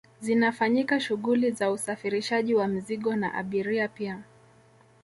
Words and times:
zinafanyika 0.21 0.99
shughuli 0.99 1.51
za 1.51 1.71
usafirishaji 1.71 2.53
wa 2.55 2.67
mizigo 2.67 3.15
na 3.15 3.33
abiria 3.33 3.87
pia 3.87 4.23